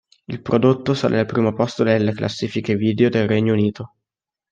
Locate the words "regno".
3.27-3.53